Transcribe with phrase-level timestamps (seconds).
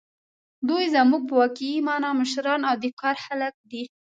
[0.69, 3.83] دوی زموږ په واقعي مانا مشران او د کار خلک دي.